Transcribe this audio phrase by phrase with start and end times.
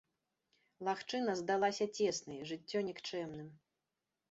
[0.87, 3.47] Лагчына здалася цеснай, жыццё нікчэмным.